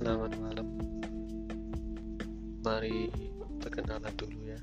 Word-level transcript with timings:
Selamat 0.00 0.32
malam. 0.40 0.64
Mari 2.64 3.12
perkenalan 3.60 4.08
dulu 4.16 4.48
ya. 4.48 4.56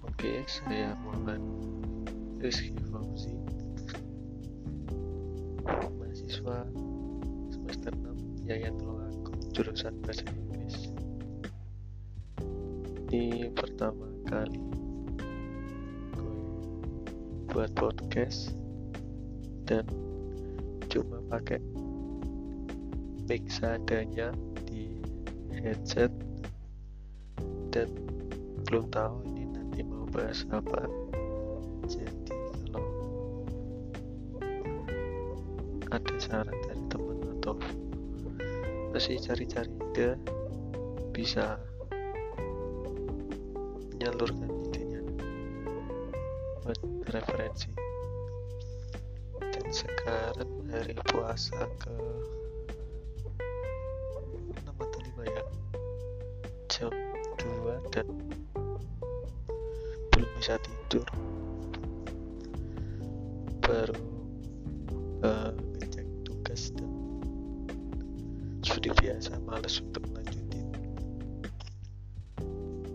Oke, 0.00 0.40
saya 0.48 0.96
Muhammad 1.04 1.44
Rizky 2.40 2.72
Fauzi, 2.88 3.36
mahasiswa 5.68 6.64
semester 7.52 7.92
6 7.92 8.48
Yayatul 8.48 8.96
Agung 8.96 9.36
jurusan 9.52 9.92
Bahasa 10.00 10.24
Inggris. 10.32 10.88
Ini 13.12 13.52
pertama 13.52 14.08
kali 14.24 14.56
gue 16.16 16.36
buat 17.52 17.68
podcast 17.76 18.56
dan 19.68 19.84
cuma 20.88 21.20
pakai 21.28 21.60
mic 23.24 23.48
seadanya 23.48 24.36
di 24.68 25.00
headset 25.48 26.12
dan 27.72 27.88
belum 28.68 28.84
tahu 28.92 29.16
ini 29.32 29.48
nanti 29.48 29.80
mau 29.80 30.04
bahas 30.12 30.44
apa. 30.52 30.84
Jadi 31.88 32.36
kalau 32.68 32.86
ada 35.88 36.14
saran 36.20 36.58
dari 36.68 36.84
teman 36.92 37.18
atau 37.40 37.56
masih 38.92 39.16
cari-cari 39.24 39.72
ide 39.72 40.20
bisa 41.16 41.56
menyalurkan 43.96 44.52
idenya 44.68 45.00
buat 46.60 46.80
referensi. 47.08 47.72
Dan 49.40 49.66
sekarang 49.72 50.68
hari 50.68 50.92
puasa 51.08 51.64
ke 51.80 51.94
6 51.96 52.04
atau 52.04 52.12
5 52.28 52.43
ya. 55.24 55.42
Jam 56.68 56.92
2 57.40 57.92
dan 57.92 58.06
belum 60.12 60.30
bisa 60.38 60.56
tidur. 60.60 61.06
Baru 63.64 63.96
uh, 65.24 65.50
ngecek 65.80 66.06
tugas 66.28 66.70
dan 66.76 66.90
seperti 68.60 68.90
biasa 69.00 69.40
males 69.48 69.80
untuk 69.80 70.04
lanjutin. 70.12 70.66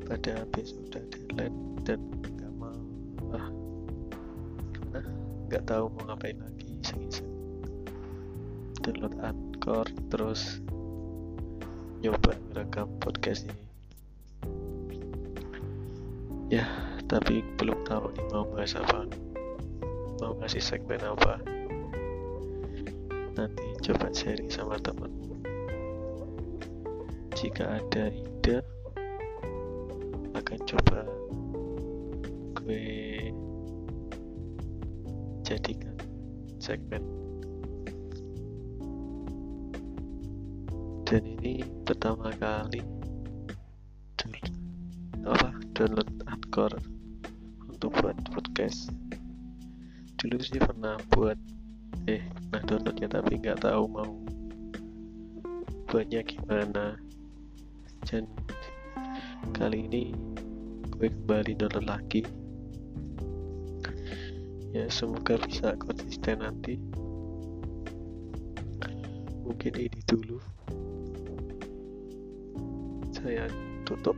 Pada 0.06 0.46
besok 0.54 0.90
udah 0.90 1.04
deadline 1.10 1.58
dan 1.86 2.00
nggak 2.22 2.54
mau 2.58 2.78
ah, 3.34 3.48
nggak 5.50 5.64
tahu 5.66 5.90
mau 5.94 6.04
ngapain 6.14 6.38
lagi 6.38 6.68
iseng-iseng. 6.82 7.30
Download 8.82 9.14
Anchor 9.22 9.86
terus 10.10 10.62
nyoba 12.00 12.34
rekam 12.56 12.88
podcast 13.04 13.48
ini. 13.48 13.66
Ya 16.50 16.66
tapi 17.10 17.46
belum 17.60 17.84
tahu 17.86 18.12
nih 18.16 18.26
mau 18.32 18.46
bahas 18.50 18.74
apa. 18.80 19.06
Mau 20.24 20.36
ngasih 20.40 20.64
segmen 20.64 21.00
apa. 21.04 21.40
Nanti 23.36 23.68
coba 23.86 24.12
sharing 24.12 24.52
sama 24.52 24.76
teman 24.82 25.20
jika 27.40 27.80
ada 27.80 28.12
ide 28.12 28.60
akan 30.36 30.60
coba 30.68 31.08
gue 32.60 33.32
jadikan 35.48 35.96
segmen 36.60 37.00
dan 41.10 41.26
ini 41.42 41.66
pertama 41.90 42.30
kali 42.38 42.86
apa? 45.26 45.58
Download 45.74 46.06
Anchor 46.30 46.70
untuk 47.66 47.98
buat 47.98 48.14
podcast. 48.30 48.94
Dulu 50.22 50.38
sih 50.38 50.62
pernah 50.62 51.02
buat 51.10 51.34
eh 52.06 52.22
nah 52.54 52.62
downloadnya 52.62 53.10
tapi 53.10 53.42
nggak 53.42 53.66
tahu 53.66 53.90
mau 53.90 54.14
buatnya 55.90 56.22
gimana. 56.30 57.02
Dan 58.06 58.30
kali 59.58 59.90
ini 59.90 60.14
gue 60.94 61.10
kembali 61.10 61.58
download 61.58 61.90
lagi. 61.90 62.22
Ya 64.78 64.86
semoga 64.94 65.42
bisa 65.42 65.74
konsisten 65.82 66.46
nanti. 66.46 66.78
Mungkin 69.42 69.74
ini 69.74 69.98
dulu 70.06 70.38
saya 73.30 73.46
tutup 73.86 74.18